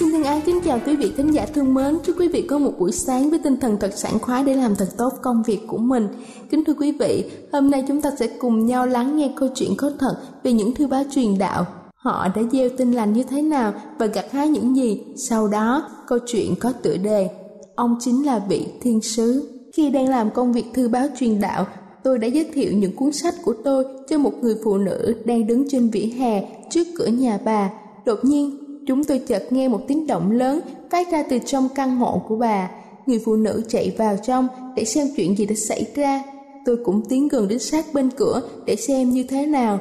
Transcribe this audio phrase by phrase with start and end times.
[0.00, 2.58] Xin thân ái Kính chào quý vị thính giả thương mến, chúc quý vị có
[2.58, 5.60] một buổi sáng với tinh thần thật sảng khoái để làm thật tốt công việc
[5.66, 6.08] của mình.
[6.50, 9.70] Kính thưa quý vị, hôm nay chúng ta sẽ cùng nhau lắng nghe câu chuyện
[9.76, 11.66] có thật về những thư báo truyền đạo.
[11.94, 15.02] Họ đã gieo tin lành như thế nào và gặt hái những gì?
[15.16, 17.30] Sau đó, câu chuyện có tựa đề
[17.74, 19.48] Ông chính là vị thiên sứ.
[19.72, 21.66] Khi đang làm công việc thư báo truyền đạo,
[22.02, 25.46] tôi đã giới thiệu những cuốn sách của tôi cho một người phụ nữ đang
[25.46, 27.70] đứng trên vỉa hè trước cửa nhà bà.
[28.06, 28.59] Đột nhiên
[28.90, 32.36] chúng tôi chợt nghe một tiếng động lớn phát ra từ trong căn hộ của
[32.36, 32.70] bà.
[33.06, 36.22] Người phụ nữ chạy vào trong để xem chuyện gì đã xảy ra.
[36.64, 39.78] Tôi cũng tiến gần đến sát bên cửa để xem như thế nào.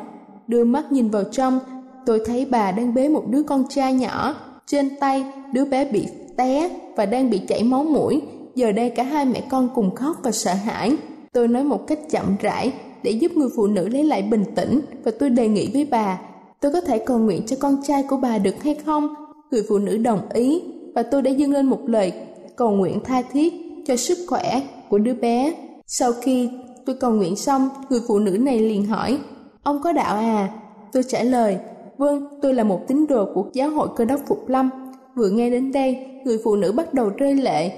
[0.47, 1.59] Đưa mắt nhìn vào trong,
[2.05, 4.35] tôi thấy bà đang bế một đứa con trai nhỏ.
[4.67, 6.05] Trên tay, đứa bé bị
[6.37, 8.21] té và đang bị chảy máu mũi.
[8.55, 10.95] Giờ đây cả hai mẹ con cùng khóc và sợ hãi.
[11.33, 12.71] Tôi nói một cách chậm rãi
[13.03, 16.19] để giúp người phụ nữ lấy lại bình tĩnh và tôi đề nghị với bà
[16.61, 19.13] tôi có thể cầu nguyện cho con trai của bà được hay không?
[19.51, 20.61] Người phụ nữ đồng ý
[20.95, 22.13] và tôi đã dâng lên một lời
[22.55, 23.53] cầu nguyện tha thiết
[23.85, 25.53] cho sức khỏe của đứa bé.
[25.87, 26.49] Sau khi
[26.85, 29.17] tôi cầu nguyện xong, người phụ nữ này liền hỏi,
[29.63, 30.49] ông có đạo à?
[30.93, 31.57] Tôi trả lời,
[31.97, 34.69] vâng, tôi là một tín đồ của giáo hội cơ đốc Phục Lâm.
[35.15, 37.71] Vừa nghe đến đây, người phụ nữ bắt đầu rơi lệ.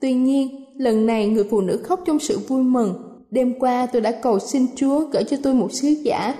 [0.00, 2.94] Tuy nhiên, lần này người phụ nữ khóc trong sự vui mừng.
[3.30, 6.34] Đêm qua tôi đã cầu xin Chúa gửi cho tôi một sứ giả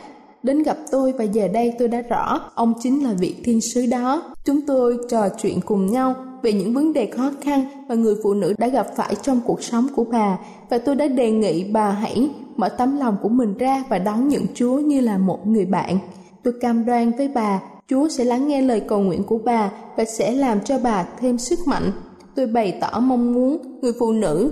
[0.46, 3.86] đến gặp tôi và giờ đây tôi đã rõ, ông chính là vị thiên sứ
[3.86, 4.22] đó.
[4.44, 8.34] Chúng tôi trò chuyện cùng nhau về những vấn đề khó khăn mà người phụ
[8.34, 10.38] nữ đã gặp phải trong cuộc sống của bà
[10.70, 14.28] và tôi đã đề nghị bà hãy mở tấm lòng của mình ra và đón
[14.28, 15.98] nhận Chúa như là một người bạn.
[16.42, 20.04] Tôi cam đoan với bà, Chúa sẽ lắng nghe lời cầu nguyện của bà và
[20.04, 21.90] sẽ làm cho bà thêm sức mạnh.
[22.34, 24.50] Tôi bày tỏ mong muốn người phụ nữ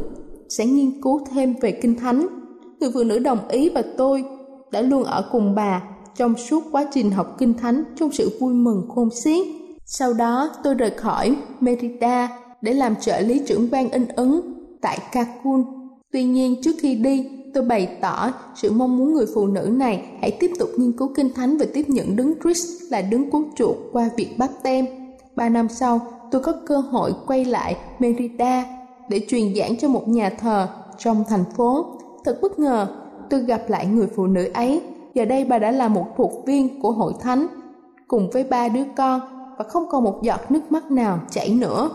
[0.48, 2.26] sẽ nghiên cứu thêm về Kinh Thánh.
[2.80, 4.24] Người phụ nữ đồng ý và tôi
[4.74, 5.82] đã luôn ở cùng bà
[6.16, 9.46] trong suốt quá trình học kinh thánh trong sự vui mừng khôn xiết.
[9.86, 12.28] Sau đó tôi rời khỏi Merida
[12.60, 14.40] để làm trợ lý trưởng ban in ấn
[14.80, 15.64] tại Kakun.
[16.12, 20.04] Tuy nhiên trước khi đi, tôi bày tỏ sự mong muốn người phụ nữ này
[20.20, 23.44] hãy tiếp tục nghiên cứu kinh thánh và tiếp nhận đứng Christ là đứng cứu
[23.56, 24.86] chuộc qua việc bắp tem.
[25.36, 28.64] Ba năm sau, tôi có cơ hội quay lại Merida
[29.08, 30.68] để truyền giảng cho một nhà thờ
[30.98, 31.86] trong thành phố.
[32.24, 32.86] Thật bất ngờ,
[33.30, 34.82] tôi gặp lại người phụ nữ ấy.
[35.14, 37.46] Giờ đây bà đã là một thuộc viên của hội thánh,
[38.08, 39.20] cùng với ba đứa con
[39.58, 41.90] và không còn một giọt nước mắt nào chảy nữa.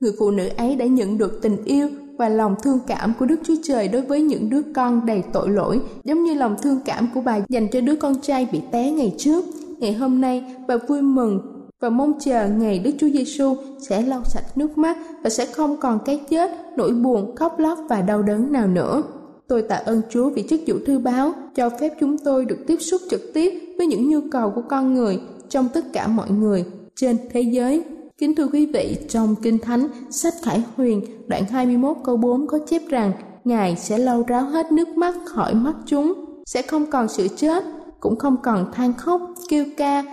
[0.00, 1.88] Người phụ nữ ấy đã nhận được tình yêu
[2.18, 5.48] và lòng thương cảm của Đức Chúa Trời đối với những đứa con đầy tội
[5.48, 8.90] lỗi, giống như lòng thương cảm của bà dành cho đứa con trai bị té
[8.90, 9.44] ngày trước.
[9.78, 11.40] Ngày hôm nay, bà vui mừng
[11.80, 13.56] và mong chờ ngày Đức Chúa Giêsu
[13.88, 17.78] sẽ lau sạch nước mắt và sẽ không còn cái chết, nỗi buồn, khóc lóc
[17.88, 19.02] và đau đớn nào nữa.
[19.48, 22.76] Tôi tạ ơn Chúa vì chức vụ thư báo cho phép chúng tôi được tiếp
[22.80, 26.64] xúc trực tiếp với những nhu cầu của con người trong tất cả mọi người
[26.96, 27.84] trên thế giới.
[28.18, 32.58] Kính thưa quý vị, trong Kinh Thánh, sách Khải Huyền, đoạn 21 câu 4 có
[32.68, 33.12] chép rằng
[33.44, 36.14] Ngài sẽ lau ráo hết nước mắt khỏi mắt chúng,
[36.46, 37.64] sẽ không còn sự chết,
[38.00, 40.04] cũng không còn than khóc, kêu ca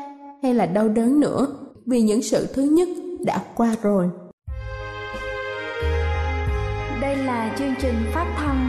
[0.44, 1.48] hay là đau đớn nữa.
[1.86, 2.88] Vì những sự thứ nhất
[3.26, 4.10] đã qua rồi.
[7.02, 8.69] Đây là chương trình phát thanh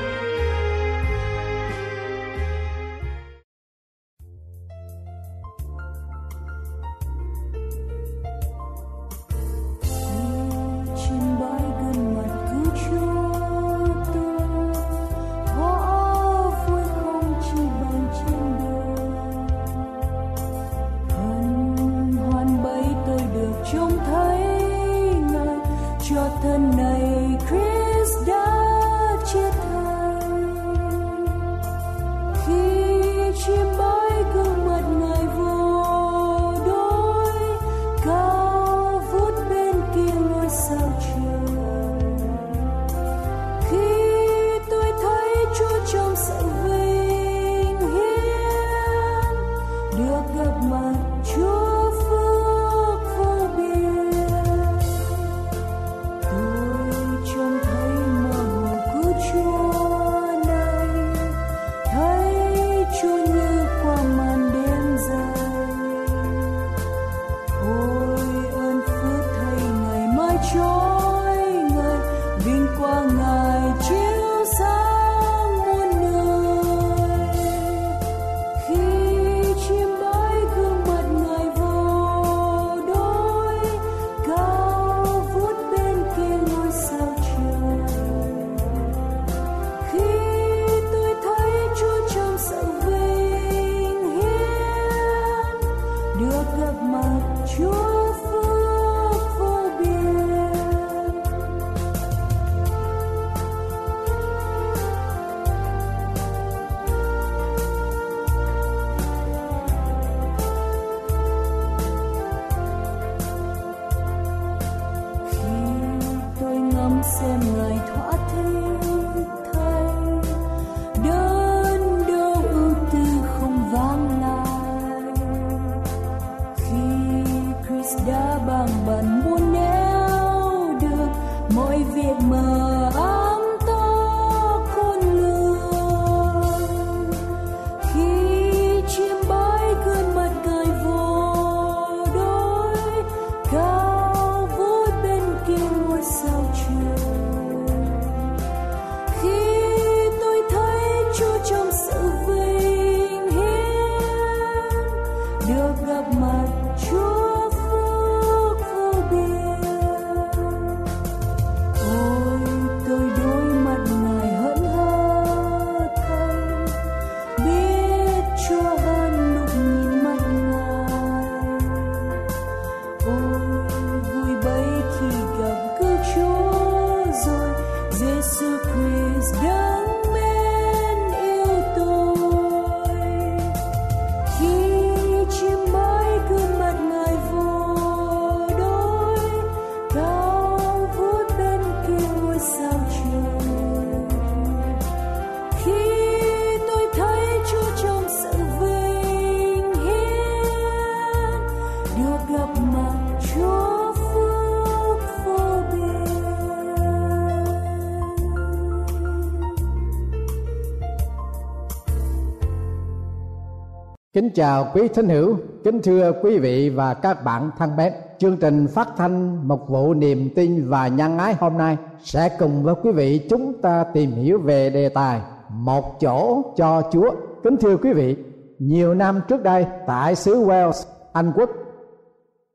[214.21, 217.93] Kính chào quý thính hữu, kính thưa quý vị và các bạn thân mến.
[218.17, 222.63] Chương trình phát thanh một vụ niềm tin và nhân ái hôm nay sẽ cùng
[222.63, 227.11] với quý vị chúng ta tìm hiểu về đề tài một chỗ cho Chúa.
[227.43, 228.17] Kính thưa quý vị,
[228.59, 231.49] nhiều năm trước đây tại xứ Wales, Anh Quốc,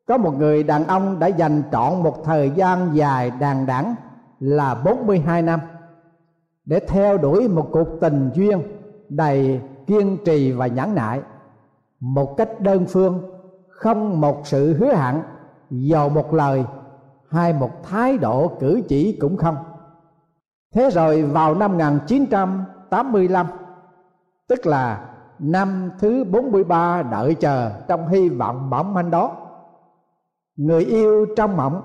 [0.09, 3.95] có một người đàn ông đã dành trọn một thời gian dài đàn đẳng
[4.41, 5.61] là 42 năm
[6.65, 8.63] để theo đuổi một cuộc tình duyên
[9.09, 11.21] đầy kiên trì và nhẫn nại
[12.01, 13.23] một cách đơn phương,
[13.69, 15.23] không một sự hứa hẹn
[15.71, 16.65] dầu một lời,
[17.31, 19.57] hay một thái độ cử chỉ cũng không.
[20.75, 23.47] Thế rồi vào năm 1985
[24.49, 29.37] tức là năm thứ 43 đợi chờ trong hy vọng mỏng manh đó,
[30.57, 31.83] người yêu trong mộng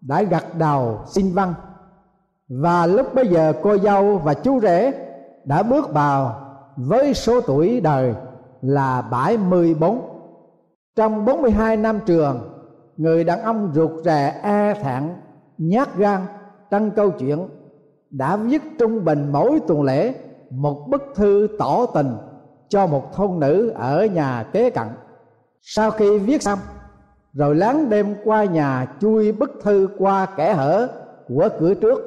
[0.00, 1.54] đã gật đầu xin văn
[2.48, 4.92] và lúc bấy giờ cô dâu và chú rể
[5.44, 6.40] đã bước vào
[6.76, 8.14] với số tuổi đời
[8.62, 10.00] là 74
[10.96, 12.40] trong 42 năm trường,
[12.96, 15.02] người đàn ông ruột rè e thẹn,
[15.58, 16.20] nhát gan
[16.70, 17.48] trong câu chuyện,
[18.10, 20.14] đã viết trung bình mỗi tuần lễ
[20.50, 22.16] một bức thư tỏ tình
[22.68, 24.86] cho một thôn nữ ở nhà kế cận.
[25.60, 26.58] Sau khi viết xong,
[27.32, 30.88] rồi láng đêm qua nhà chui bức thư qua kẻ hở
[31.28, 31.98] của cửa trước.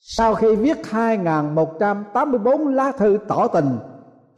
[0.00, 3.78] Sau khi viết 2.184 lá thư tỏ tình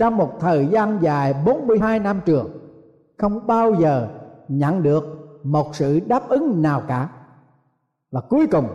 [0.02, 2.50] trong một thời gian dài 42 năm trường,
[3.18, 4.08] không bao giờ
[4.48, 5.04] nhận được
[5.42, 7.08] một sự đáp ứng nào cả.
[8.10, 8.66] Và cuối cùng,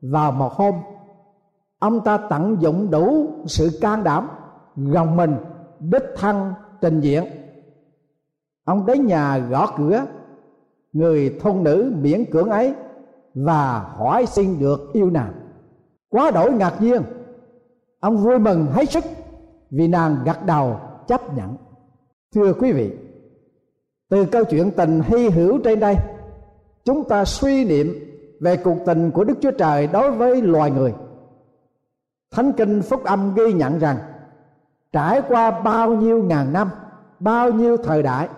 [0.00, 0.74] vào một hôm,
[1.78, 4.28] ông ta tận dụng đủ sự can đảm,
[4.76, 5.36] gồng mình,
[5.80, 7.24] đích thân trình diện
[8.64, 10.04] ông đến nhà gõ cửa,
[10.92, 12.74] người thôn nữ miễn cưỡng ấy,
[13.34, 15.32] và hỏi xin được yêu nàng.
[16.08, 17.02] Quá đổi ngạc nhiên,
[18.00, 19.04] ông vui mừng hết sức
[19.72, 21.56] vì nàng gật đầu, chấp nhận.
[22.34, 22.92] Thưa quý vị,
[24.10, 25.96] từ câu chuyện tình hy hữu trên đây,
[26.84, 27.94] chúng ta suy niệm
[28.40, 30.94] về cuộc tình của đức chúa trời đối với loài người.
[32.30, 33.96] Thánh kinh phúc âm ghi nhận rằng,
[34.92, 36.70] trải qua bao nhiêu ngàn năm,
[37.20, 38.28] bao nhiêu thời đại,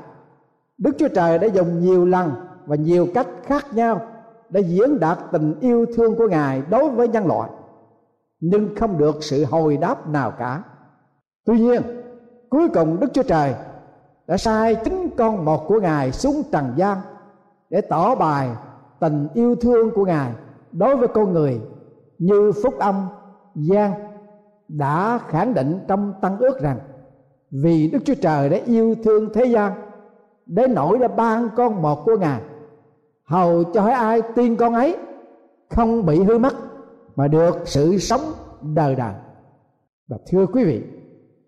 [0.78, 2.32] đức chúa trời đã dùng nhiều lần
[2.66, 4.00] và nhiều cách khác nhau
[4.50, 7.50] để diễn đạt tình yêu thương của ngài đối với nhân loại.
[8.40, 10.62] Nhưng không được sự hồi đáp nào cả
[11.44, 11.82] tuy nhiên,
[12.50, 13.54] cuối cùng đức chúa trời
[14.26, 16.98] đã sai chính con một của ngài xuống trần gian
[17.70, 18.48] để tỏ bài
[19.00, 20.32] tình yêu thương của ngài
[20.72, 21.60] đối với con người
[22.18, 23.06] như phúc âm,
[23.54, 23.92] gian
[24.68, 26.78] đã khẳng định trong tăng ước rằng
[27.50, 29.72] vì đức chúa trời đã yêu thương thế gian
[30.46, 32.40] đến nỗi đã ban con một của ngài,
[33.24, 34.96] hầu cho hỏi ai tin con ấy
[35.70, 36.54] không bị hư mất
[37.16, 38.20] mà được sự sống
[38.62, 39.14] đời đời.
[40.08, 40.82] Và thưa quý vị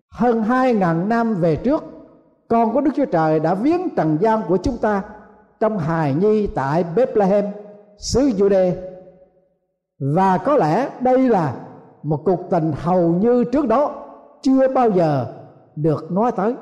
[0.09, 1.83] hơn hai ngàn năm về trước,
[2.47, 5.03] con của đức chúa trời đã viếng trần gian của chúng ta
[5.59, 7.45] trong hài nhi tại bethlehem,
[7.97, 8.71] xứ jude
[9.99, 11.53] và có lẽ đây là
[12.03, 13.91] một cuộc tình hầu như trước đó
[14.41, 15.33] chưa bao giờ
[15.75, 16.55] được nói tới.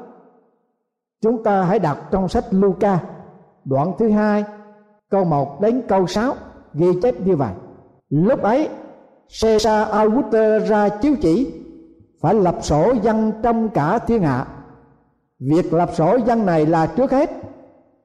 [1.21, 2.99] Chúng ta hãy đọc trong sách Luca,
[3.65, 4.43] đoạn thứ hai,
[5.09, 6.33] câu 1 đến câu 6
[6.73, 7.53] ghi chép như vậy.
[8.09, 8.69] Lúc ấy,
[9.41, 11.64] Caesar Augustus ra chiếu chỉ
[12.25, 14.45] phải lập sổ dân trong cả thiên hạ.
[15.39, 17.29] Việc lập sổ dân này là trước hết.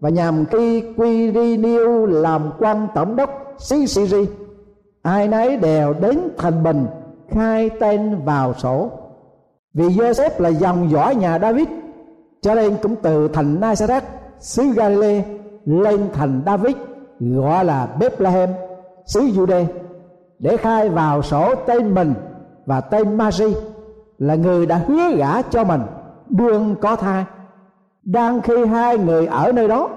[0.00, 4.14] Và nhằm khi Quirinius làm quan tổng đốc CCG
[5.02, 6.86] ai nấy đều đến thành bình
[7.28, 8.90] khai tên vào sổ.
[9.74, 11.68] Vì Joseph là dòng dõi nhà David,
[12.40, 14.00] cho nên cũng từ thành Nazareth,
[14.40, 15.24] xứ Galilee,
[15.64, 16.76] lên thành David,
[17.20, 18.50] gọi là Bethlehem,
[19.06, 19.64] xứ Jude
[20.38, 22.14] để khai vào sổ tên mình
[22.66, 23.54] và tên Mary
[24.20, 25.80] là người đã hứa gả cho mình.
[26.28, 27.24] Đương có thai.
[28.02, 29.88] Đang khi hai người ở nơi đó,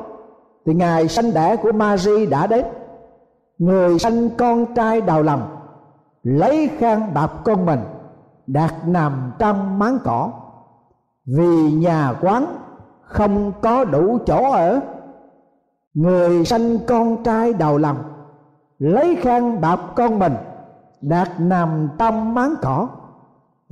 [0.65, 2.65] thì ngày sanh đẻ của Mary đã đến.
[3.57, 5.57] Người sanh con trai đầu lòng
[6.23, 7.79] lấy khăn đạp con mình,
[8.47, 10.31] đặt nằm trong máng cỏ.
[11.25, 12.45] Vì nhà quán
[13.01, 14.79] không có đủ chỗ ở,
[15.93, 17.97] người sanh con trai đầu lòng
[18.79, 20.33] lấy khăn đập con mình,
[21.01, 22.87] đặt nằm trong máng cỏ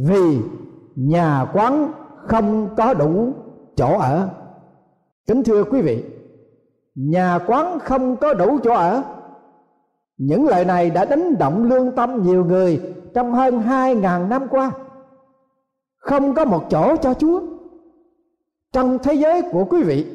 [0.08, 0.40] vì
[0.96, 1.92] nhà quán
[2.28, 3.34] không có đủ
[3.76, 4.30] chỗ ở.
[5.28, 6.04] Kính thưa quý vị,
[6.96, 9.04] nhà quán không có đủ chỗ ở.
[10.18, 14.48] Những lời này đã đánh động lương tâm nhiều người trong hơn hai ngàn năm
[14.50, 14.72] qua.
[15.98, 17.42] Không có một chỗ cho chúa.
[18.74, 20.08] Trong thế giới của quý vị,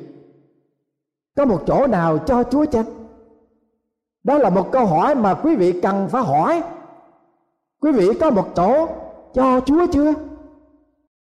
[1.37, 2.87] có một chỗ nào cho chúa chăng?
[4.25, 6.63] Đó là một câu hỏi mà quý vị cần phải hỏi.
[7.81, 8.89] Quý vị có một chỗ
[9.37, 10.15] cho chúa chưa?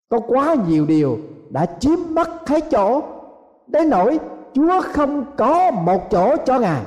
[0.10, 1.18] Có quá nhiều điều
[1.50, 3.02] đã chiếm mất hết chỗ.
[3.68, 4.20] Đến nỗi
[4.54, 6.84] chúa không có một chỗ cho ngài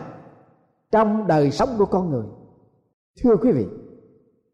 [0.92, 2.24] trong đời sống của con người.
[3.22, 3.66] Thưa quý vị,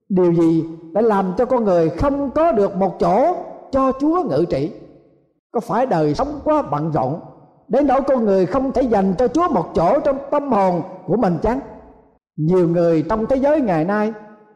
[0.09, 3.37] điều gì đã làm cho con người không có được một chỗ
[3.71, 4.73] cho chúa ngự trị?
[5.53, 7.21] Có phải đời sống quá bận rộn,
[7.69, 11.17] đến nỗi con người không thể dành cho chúa một chỗ trong tâm hồn của
[11.17, 11.61] mình chăng?
[12.37, 14.13] Nhiều người trong thế giới ngày nay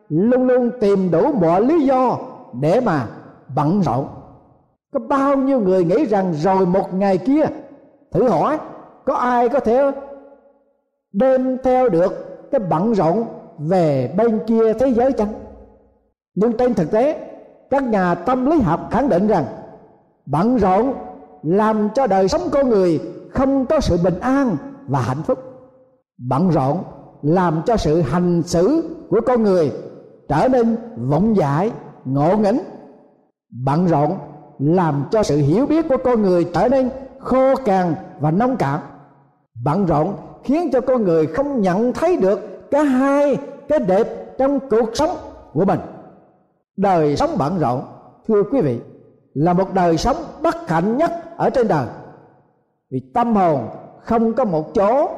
[0.08, 2.18] luôn luôn tìm đủ mọi lý do
[2.60, 3.06] để mà
[3.54, 4.06] bận rộn.
[4.92, 7.44] Có bao nhiêu người nghĩ rằng rồi một ngày kia,
[8.12, 8.58] thử hỏi,
[9.04, 9.90] có ai có thể
[11.12, 12.12] đem theo được
[12.50, 13.24] cái bận rộn
[13.58, 15.28] về bên kia thế giới chăng?
[16.34, 17.30] Nhưng trên thực tế,
[17.70, 19.44] các nhà tâm lý học khẳng định rằng
[20.26, 20.94] bận rộn
[21.42, 24.56] làm cho đời sống con người không có sự bình an
[24.88, 25.38] và hạnh phúc.
[26.28, 26.78] Bận rộn
[27.22, 29.72] làm cho sự hành xử của con người
[30.28, 31.72] trở nên vọng dại
[32.04, 32.60] ngộ nghĩnh,
[33.64, 34.18] bận rộn,
[34.58, 38.80] làm cho sự hiểu biết của con người trở nên khô cằn và nông cạn.
[39.64, 43.36] Bận rộn khiến cho con người không nhận thấy được cả hai,
[43.68, 45.16] cái đẹp trong cuộc sống
[45.52, 45.80] của mình.
[46.76, 47.82] Đời sống bận rộn,
[48.28, 48.80] thưa quý vị,
[49.34, 51.86] là một đời sống bất hạnh nhất ở trên đời.
[52.90, 53.68] Vì tâm hồn
[54.02, 55.08] không có một chỗ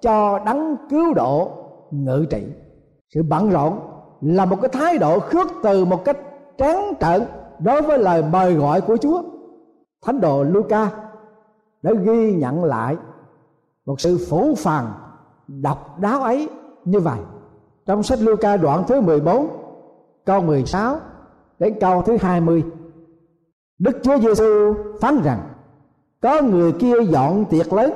[0.00, 1.50] cho đấng cứu độ
[1.90, 2.42] ngự trị.
[3.14, 3.78] Sự bận rộn
[4.22, 6.16] là một cái thái độ khước từ một cách
[6.58, 7.22] trắng trợn
[7.58, 9.22] đối với lời mời gọi của Chúa.
[10.02, 10.90] Thánh đồ Luca
[11.82, 12.96] đã ghi nhận lại
[13.86, 14.92] một sự phủ phàng
[15.48, 16.48] độc đáo ấy
[16.84, 17.18] như vậy.
[17.86, 19.48] Trong sách Luca đoạn thứ 14
[20.24, 20.96] câu 16
[21.58, 22.64] đến câu thứ 20
[23.78, 25.40] Đức Chúa Giêsu phán rằng,
[26.20, 27.92] có người kia dọn tiệc lớn,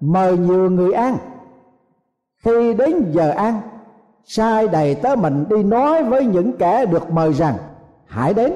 [0.00, 1.16] mời nhiều người ăn.
[2.44, 3.60] Khi đến giờ ăn
[4.24, 7.56] sai đầy tớ mình đi nói với những kẻ được mời rằng,
[8.06, 8.52] hãy đến,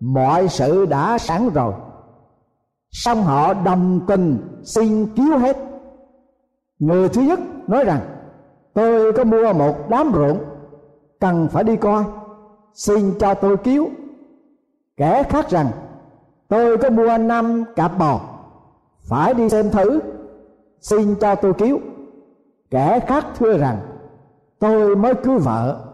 [0.00, 1.72] mọi sự đã sẵn rồi.
[2.90, 5.56] Xong họ đồng tình, xin cứu hết.
[6.78, 8.00] Người thứ nhất nói rằng,
[8.74, 10.38] tôi có mua một đám ruộng,
[11.20, 12.04] cần phải đi coi,
[12.74, 13.88] xin cho tôi cứu.
[14.96, 15.66] Kẻ khác rằng,
[16.48, 18.20] tôi có mua năm cặp bò,
[19.08, 20.00] phải đi xem thử,
[20.80, 21.78] xin cho tôi cứu.
[22.70, 23.76] Kẻ khác thưa rằng
[24.58, 25.84] tôi mới cưới vợ.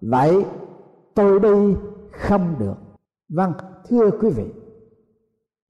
[0.00, 0.44] Vậy
[1.14, 1.74] tôi đi
[2.12, 2.74] không được.
[3.28, 3.52] Vâng
[3.88, 4.44] thưa quý vị.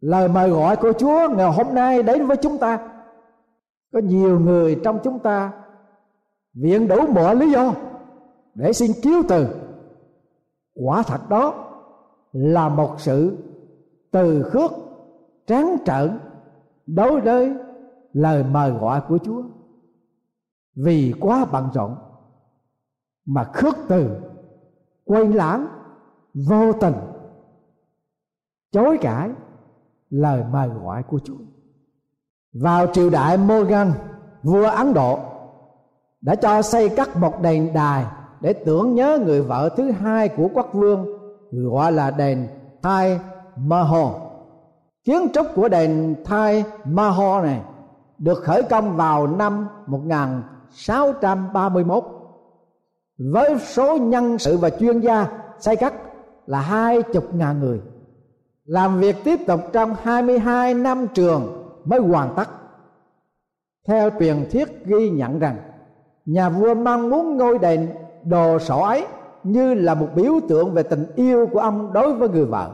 [0.00, 2.88] Lời mời gọi của chúa ngày hôm nay đến với chúng ta.
[3.92, 5.52] Có nhiều người trong chúng ta
[6.54, 7.72] viện đủ mọi lý do
[8.54, 9.46] để xin cứu từ.
[10.74, 11.54] Quả thật đó
[12.32, 13.36] là một sự
[14.10, 14.70] từ khước
[15.46, 16.18] tráng trợn
[16.86, 17.54] đối với
[18.12, 19.42] lời mời gọi của chúa.
[20.74, 21.94] Vì quá bận rộn
[23.26, 24.10] mà khước từ
[25.04, 25.66] quay lãng
[26.34, 26.94] vô tình
[28.72, 29.30] chối cãi
[30.10, 31.36] lời mời gọi của Chúa.
[32.52, 33.92] Vào triều đại Morgan,
[34.42, 35.18] vua Ấn Độ
[36.20, 38.06] đã cho xây cắt một đền đài
[38.40, 41.06] để tưởng nhớ người vợ thứ hai của quốc vương
[41.52, 42.48] gọi là đền
[42.82, 43.20] Thai
[43.56, 44.14] Maho.
[45.04, 47.60] Kiến trúc của đền Thai Maho này
[48.18, 52.21] được khởi công vào năm 1631
[53.30, 55.26] với số nhân sự và chuyên gia
[55.58, 55.94] xây cắt
[56.46, 57.80] là hai chục ngàn người.
[58.64, 62.48] Làm việc tiếp tục trong 22 năm trường mới hoàn tất.
[63.88, 65.56] Theo truyền thuyết ghi nhận rằng,
[66.26, 67.88] nhà vua mong muốn ngôi đền
[68.24, 69.06] đồ sổ ấy
[69.42, 72.70] như là một biểu tượng về tình yêu của ông đối với người vợ.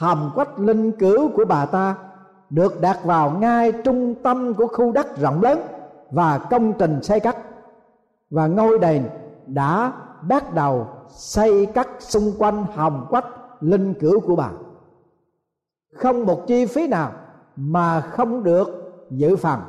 [0.00, 1.94] Hầm quách linh cửu của bà ta
[2.50, 5.60] được đặt vào ngay trung tâm của khu đất rộng lớn
[6.10, 7.36] và công trình xây cất
[8.30, 9.08] và ngôi đền
[9.46, 9.92] đã
[10.28, 13.26] bắt đầu xây cắt xung quanh hầm quách
[13.60, 14.50] linh cửu của bà.
[15.94, 17.12] Không một chi phí nào
[17.56, 18.68] mà không được
[19.10, 19.60] dự phần.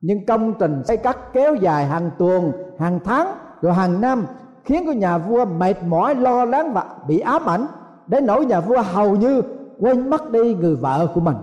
[0.00, 3.26] Nhưng công trình xây cắt kéo dài hàng tuần, hàng tháng,
[3.60, 4.26] rồi hàng năm
[4.64, 7.66] khiến của nhà vua mệt mỏi, lo lắng và bị ám ảnh,
[8.06, 9.42] đến nỗi nhà vua hầu như
[9.78, 11.36] quên mất đi người vợ của mình.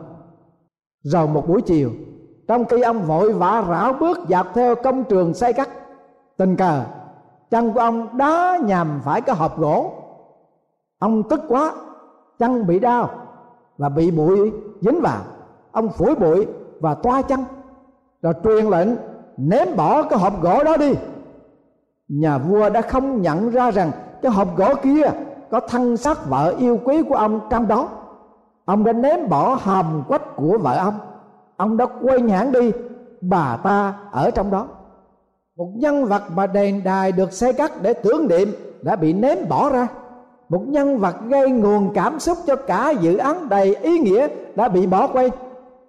[1.04, 1.90] Rồi một buổi chiều,
[2.48, 5.70] trong khi ông vội vã rảo bước dọc theo công trường xây cắt
[6.44, 6.84] tình cờ.
[7.50, 9.92] Chân của ông đá nhằm phải cái hộp gỗ.
[11.00, 11.72] Ông tức quá
[12.40, 13.10] chân bị đau
[13.78, 14.52] và bị bụi
[14.82, 15.22] dính vào.
[15.72, 16.48] Ông phủi bụi
[16.80, 17.40] và toa chân
[18.22, 18.88] rồi truyền lệnh,
[19.38, 20.94] ném bỏ cái hộp gỗ đó đi.
[22.08, 25.12] Nhà vua đã không nhận ra rằng cái hộp gỗ kia
[25.52, 27.88] có thân xác vợ yêu quý của ông trong đó.
[28.66, 30.98] Ông đã ném bỏ hòm quách của vợ ông.
[31.58, 32.72] Ông đã quên nhãn đi,
[33.22, 34.68] bà ta ở trong đó
[35.58, 39.38] một nhân vật mà đền đài được xây cắt để tưởng niệm đã bị ném
[39.50, 39.88] bỏ ra.
[40.50, 44.68] Một nhân vật gây nguồn cảm xúc cho cả dự án đầy ý nghĩa đã
[44.68, 45.32] bị bỏ quên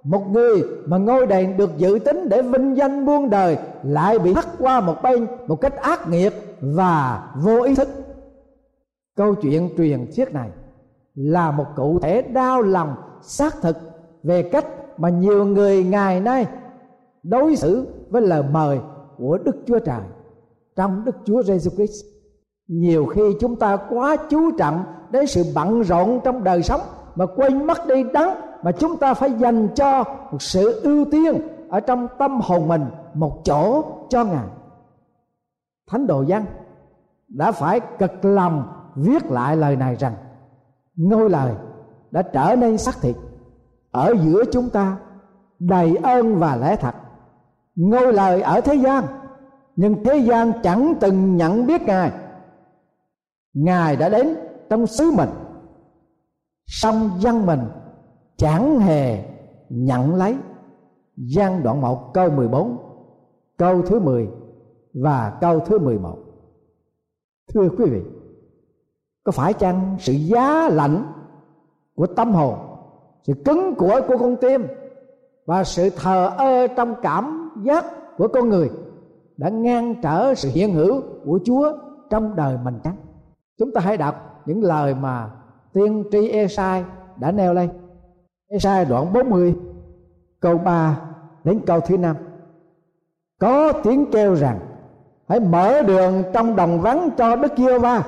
[0.04, 4.32] một người mà ngôi đền được dự tính để vinh danh muôn đời lại bị
[4.32, 7.88] hất qua một bên một cách ác nghiệt và vô ý thức.
[9.16, 10.50] Câu chuyện truyền thuyết này
[11.14, 13.76] là một cụ thể đau lòng xác thực
[14.22, 14.66] về cách
[14.98, 16.46] mà nhiều người ngày nay
[17.22, 18.78] đối xử với lời mời
[19.18, 20.00] của Đức Chúa Trời,
[20.76, 22.04] trong Đức Chúa Jesus Christ.
[22.68, 26.80] Nhiều khi chúng ta quá chú trọng đến sự bận rộn trong đời sống
[27.14, 31.48] mà quên mất đi đắng mà chúng ta phải dành cho một sự ưu tiên
[31.68, 34.46] ở trong tâm hồn mình, một chỗ cho ngài
[35.90, 36.44] thánh đồ Giăng
[37.28, 40.14] đã phải cực lòng viết lại lời này rằng,
[40.96, 41.54] ngôi lời
[42.10, 43.16] đã trở nên xác thịt
[43.90, 44.96] ở giữa chúng ta,
[45.58, 46.94] đầy ơn và lẽ thật
[47.76, 49.04] ngôi lời ở thế gian,
[49.76, 52.12] nhưng thế gian chẳng từng nhận biết ngài.
[53.54, 54.36] Ngài đã đến
[54.70, 55.30] trong xứ mình,
[56.66, 57.60] song dân mình
[58.36, 59.24] chẳng hề
[59.68, 60.36] nhận lấy.
[61.16, 62.76] Gian đoạn 1 câu 14
[63.56, 64.28] câu thứ 10
[64.94, 66.18] và câu thứ 11
[67.54, 68.00] thưa quý vị,
[69.24, 71.12] có phải chăng sự giá lạnh
[71.94, 72.54] của tâm hồn,
[73.22, 74.66] sự cứng cỏi của con tim
[75.46, 77.84] và sự thờ ơ trong cảm giác
[78.16, 78.70] của con người
[79.36, 81.72] đã ngăn trở sự hiện hữu của Chúa
[82.10, 82.96] trong đời mình chăng?
[83.58, 85.30] Chúng ta hãy đọc những lời mà
[85.72, 86.84] tiên tri Esai
[87.16, 87.68] đã nêu lên.
[88.48, 89.54] Esai đoạn 40
[90.40, 91.00] câu 3
[91.44, 92.16] đến câu thứ 5.
[93.40, 94.58] có tiếng kêu rằng,
[95.28, 98.04] hãy mở đường trong đồng vắng cho Đức Giê Va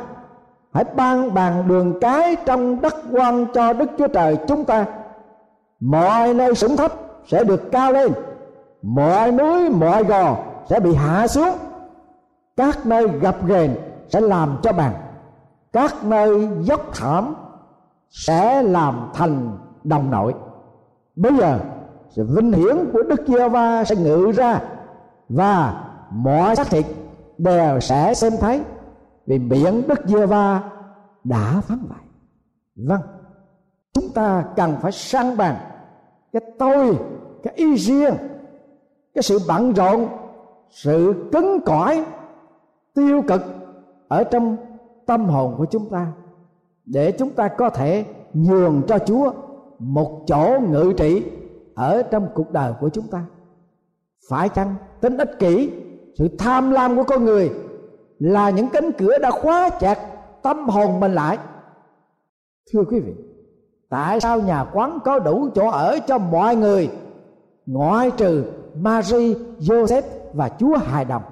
[0.77, 4.87] hãy ban bàn đường cái trong đất quan cho Đức Chúa Trời chúng ta
[5.81, 6.93] mọi nơi sủng thấp
[7.27, 8.13] sẽ được cao lên
[8.83, 10.37] mọi núi, mọi gò
[10.71, 11.59] sẽ bị hạ xuống.
[12.57, 13.71] Các nơi gập ghềnh
[14.09, 14.95] sẽ làm cho bằng.
[15.73, 17.35] Các nơi dốc thảm
[18.11, 20.35] sẽ làm thành đồng nội.
[21.17, 21.59] Bây giờ,
[22.09, 24.61] sự vinh hiển của đức giê va sẽ ngự ra
[25.29, 26.87] và mọi xác thịt
[27.39, 28.63] đều sẽ xem thấy
[29.27, 30.63] vì biển đức giê va
[31.25, 31.99] đã phán vậy.
[32.77, 33.01] Vâng
[33.97, 35.57] chúng ta cần phải sang bằng
[36.33, 36.99] cái tôi,
[37.43, 38.15] cái ý riêng
[39.17, 40.09] cái sự bận rộn,
[40.71, 42.05] sự cứng cỏi,
[42.95, 43.43] tiêu cực
[44.09, 44.57] ở trong
[45.07, 46.13] tâm hồn của chúng ta.
[46.87, 49.33] Để chúng ta có thể nhường cho Chúa
[49.79, 51.25] một chỗ ngự trị
[51.75, 53.25] ở trong cuộc đời của chúng ta.
[54.29, 55.71] Phải chăng tính ích kỷ,
[56.19, 57.51] sự tham lam của con người
[58.19, 59.99] là những cánh cửa đã khóa chặt
[60.43, 61.39] tâm hồn mình lại?
[62.73, 63.13] Thưa quý vị,
[63.89, 66.91] tại sao nhà quán có đủ chỗ ở cho mọi người,
[67.67, 68.45] ngoại trừ
[68.81, 71.23] Marie, Joseph và Chúa hài đồng.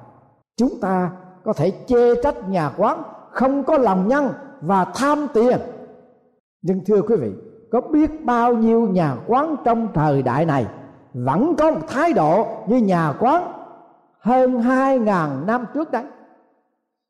[0.57, 1.11] Chúng ta
[1.45, 4.29] có thể chê trách nhà quán không có lòng nhân
[4.61, 5.59] và tham tiền.
[6.63, 7.33] Nhưng thưa quý vị
[7.73, 10.67] có biết bao nhiêu nhà quán trong thời đại này
[11.15, 13.53] vẫn có một thái độ như nhà quán
[14.21, 16.05] hơn hai ngàn năm trước đấy?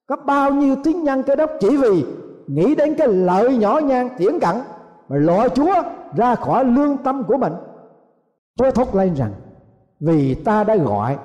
[0.09, 2.07] Có bao nhiêu tín nhân cơ đốc chỉ vì
[2.47, 4.57] nghĩ đến cái lợi nhỏ nhan tiễn cận
[5.09, 5.75] mà loại chúa
[6.16, 7.53] ra khỏi lương tâm của mình?
[8.59, 9.33] Chúa thốt lên rằng
[10.05, 11.19] vì ta đã gọi,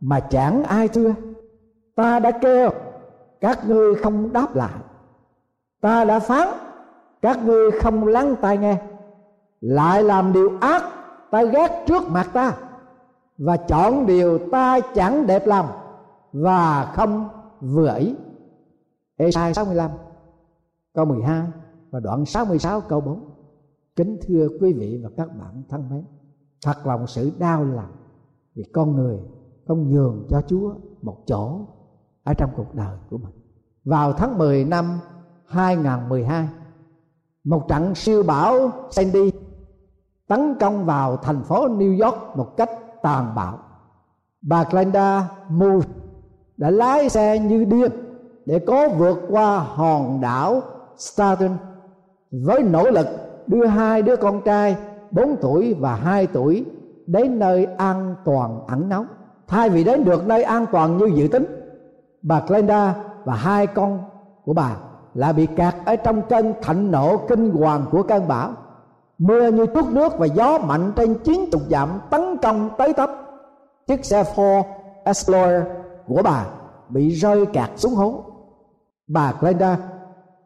[0.00, 1.14] mà chẳng ai thưa.
[1.94, 2.70] Ta đã kêu,
[3.40, 4.78] các ngươi không đáp lại.
[5.80, 6.48] Ta đã phán,
[7.22, 8.82] các ngươi không lắng tai nghe.
[9.60, 10.82] Lại làm điều ác,
[11.30, 12.56] ta ghét trước mặt ta.
[13.38, 15.66] Và chọn điều ta chẳng đẹp lòng,
[16.32, 17.28] và không
[17.60, 18.14] vừa ý.
[19.16, 19.90] Esai 65
[20.94, 21.46] câu 12
[21.90, 23.24] và đoạn 66 câu 4
[23.96, 26.04] Kính thưa quý vị và các bạn thân mến
[26.66, 27.92] Thật lòng sự đau lòng
[28.54, 29.18] Vì con người
[29.66, 31.60] không nhường cho Chúa một chỗ
[32.24, 33.34] Ở trong cuộc đời của mình.
[33.84, 34.98] Vào tháng 10 năm
[35.46, 36.48] 2012
[37.44, 39.32] Một trận siêu bão Sandy
[40.28, 42.70] Tấn công vào thành phố New York một cách
[43.02, 43.58] tàn bạo.
[44.42, 45.88] Bà Glenda Moore
[46.56, 47.92] đã lái xe như điên
[48.46, 50.62] để cố vượt qua hòn đảo
[50.96, 51.56] Staten
[52.30, 53.06] với nỗ lực
[53.46, 54.76] đưa hai đứa con trai
[55.10, 56.64] 4 tuổi và 2 tuổi,
[57.06, 59.04] đến nơi an toàn ẩn náu.
[59.46, 61.46] Thay vì đến được nơi an toàn như dự tính,
[62.22, 64.00] bà Glenda và hai con
[64.44, 64.76] của bà
[65.14, 68.52] lại bị kẹt ở trong cơn thạnh nộ kinh hoàng của cơn bão.
[69.18, 73.10] Mưa như trút nước và gió mạnh trên chiến tục giảm tấn công tới tấp.
[73.86, 74.62] Chiếc xe Ford
[75.04, 75.62] Explorer
[76.08, 76.46] của bà
[76.88, 78.24] bị rơi kẹt xuống hố.
[79.06, 79.76] Bà Glenda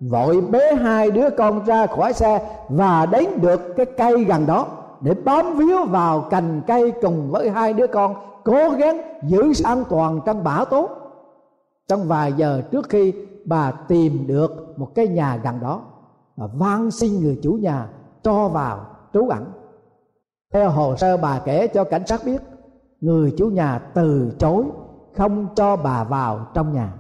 [0.01, 4.67] vội bế hai đứa con ra khỏi xe và đến được cái cây gần đó
[5.01, 9.65] để bám víu vào cành cây cùng với hai đứa con, cố gắng giữ sự
[9.65, 10.89] an toàn trong bão tố.
[11.89, 13.13] Trong vài giờ trước khi
[13.45, 15.81] bà tìm được một cái nhà gần đó
[16.37, 17.89] và van xin người chủ nhà
[18.23, 19.45] cho vào trú ẩn.
[20.53, 22.43] Theo hồ sơ bà kể cho cảnh sát biết,
[23.01, 24.65] người chủ nhà từ chối
[25.17, 26.93] không cho bà vào trong nhà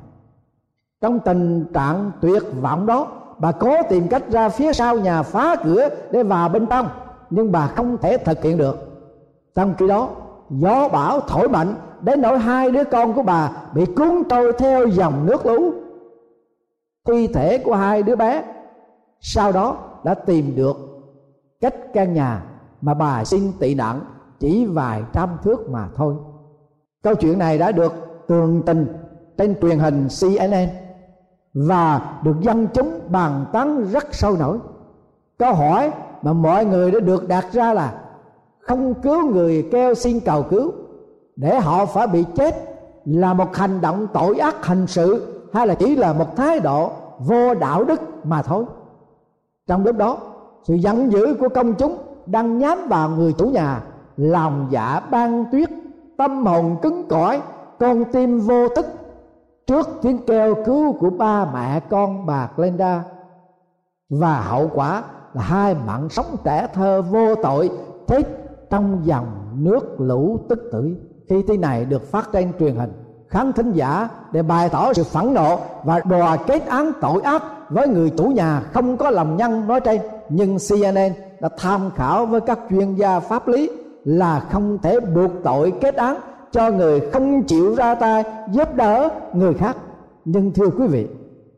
[1.00, 3.06] trong tình trạng tuyệt vọng đó,
[3.38, 6.88] bà cố tìm cách ra phía sau nhà phá cửa để vào bên trong,
[7.30, 8.76] nhưng bà không thể thực hiện được.
[9.54, 10.08] Trong khi đó,
[10.50, 14.86] gió bão thổi mạnh, đến nỗi hai đứa con của bà bị cuốn trôi theo
[14.86, 15.72] dòng nước lũ.
[17.08, 18.42] Thi thể của hai đứa bé
[19.20, 20.76] sau đó đã tìm được
[21.60, 22.42] cách căn nhà
[22.80, 24.00] mà bà xin tị nạn
[24.40, 26.14] chỉ vài trăm thước mà thôi.
[27.02, 27.92] Câu chuyện này đã được
[28.26, 28.86] tường tình
[29.38, 30.89] trên truyền hình CNN
[31.54, 34.58] và được dân chúng bàn tán rất sôi nổi.
[35.38, 35.90] Câu hỏi
[36.22, 37.92] mà mọi người đã được đặt ra là
[38.60, 40.72] không cứu người kêu xin cầu cứu,
[41.36, 42.54] để họ phải bị chết
[43.04, 46.90] là một hành động tội ác hành sự hay là chỉ là một thái độ
[47.18, 48.64] vô đạo đức mà thôi.
[49.66, 50.18] Trong lúc đó,
[50.64, 53.80] sự giận dữ của công chúng đang nhắm vào người chủ nhà,
[54.16, 55.70] lòng dạ ban tuyết,
[56.16, 57.40] tâm hồn cứng cỏi,
[57.78, 58.86] con tim vô tức
[59.70, 63.02] trước tiếng kêu cứu của ba mẹ con bà Glenda.
[64.08, 65.02] Và hậu quả
[65.34, 67.70] là hai mạng sống trẻ thơ vô tội
[68.06, 68.22] chết
[68.70, 70.96] trong dòng nước lũ tức tử
[71.28, 72.92] khi tin này được phát trên truyền hình,
[73.28, 77.42] khán thính giả để bày tỏ sự phẫn nộ và đòi kết án tội ác
[77.68, 80.00] với người chủ nhà không có lòng nhân nói trên.
[80.28, 83.70] Nhưng CNN đã tham khảo với các chuyên gia pháp lý
[84.04, 86.16] là không thể buộc tội kết án
[86.52, 89.76] cho người không chịu ra tay, giúp đỡ người khác.
[90.24, 91.06] Nhưng thưa quý vị,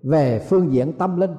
[0.02, 1.34] về phương diện tâm linh,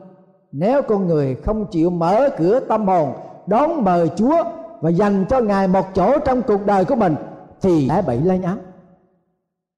[0.51, 3.13] nếu con người không chịu mở cửa tâm hồn,
[3.47, 4.43] đón mời chúa
[4.81, 7.15] và dành cho ngài một chỗ trong cuộc đời của mình,
[7.61, 8.57] thì đã bị lây án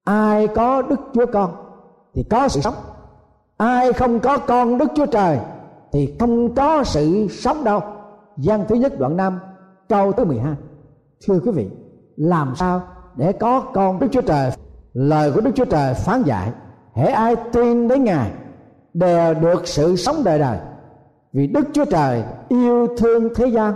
[0.06, 1.50] ai có đức chúa con
[2.14, 2.74] thì có sự sống.
[3.56, 5.38] Ai không có con đức chúa trời
[5.92, 7.80] thì không có sự sống đâu.
[8.36, 9.38] Gian thứ nhất đoạn 5
[9.88, 10.54] câu thứ 12
[11.26, 11.70] thưa quý vị,
[12.16, 12.82] làm sao
[13.16, 14.50] để có con đức chúa trời.
[14.94, 16.50] Lời của đức chúa trời phán dạy,
[16.94, 18.30] hễ ai tin đến ngài,
[18.94, 20.58] đều được sự sống đời đời.
[21.32, 23.74] Vì đức chúa trời yêu thương thế gian,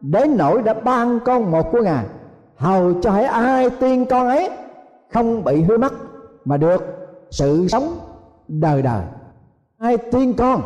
[0.00, 2.04] đến nỗi đã ban con một của ngài,
[2.56, 4.50] hầu cho hễ ai tin con ấy
[5.12, 5.92] không bị hư mất,
[6.44, 6.82] mà được
[7.30, 7.98] sự sống
[8.48, 9.02] đời đời.
[9.78, 10.62] Ai tin con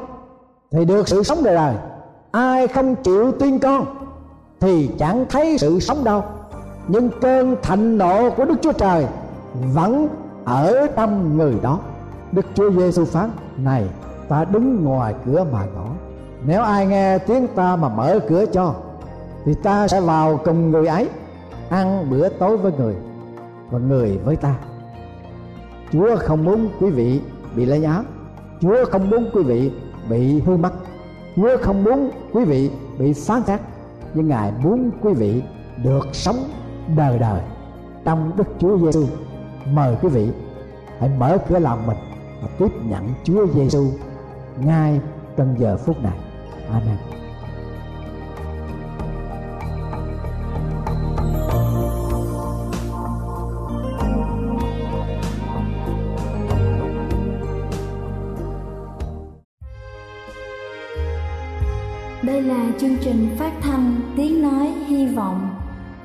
[0.70, 1.74] thì được sự sống đời đời.
[2.30, 3.84] Ai không chịu tin con
[4.60, 6.22] thì chẳng thấy sự sống đâu
[6.88, 9.06] nhưng cơn thạnh nộ của đức chúa trời
[9.74, 10.08] vẫn
[10.44, 11.78] ở trong người đó.
[12.32, 13.84] Đức chúa giêsu phán, này,
[14.28, 15.86] ta đứng ngoài cửa mà ngõ
[16.46, 18.74] nếu ai nghe tiếng ta mà mở cửa cho,
[19.44, 21.08] thì ta sẽ vào cùng người ấy,
[21.68, 22.94] ăn bữa tối với người
[23.70, 24.54] và người với ta.
[25.92, 27.20] Chúa không muốn quý vị
[27.56, 28.02] bị lấy áo
[28.60, 29.72] chúa không muốn quý vị
[30.10, 30.72] bị hư mất.
[31.36, 33.60] Chúa không muốn quý vị bị phán xét
[34.14, 35.42] nhưng ngài muốn quý vị
[35.84, 36.36] được sống
[36.96, 37.40] đời đời.
[38.04, 39.06] Trong đức chúa giêsu
[39.72, 40.30] mời quý vị
[41.00, 41.96] hãy mở cửa lòng mình
[42.42, 43.84] và tiếp nhận chúa giêsu
[44.58, 45.00] ngay
[45.36, 46.18] trong giờ phút này.
[46.72, 46.96] Amen.
[62.22, 65.65] Đây là chương trình phát thanh Tiếng Nói Hy Vọng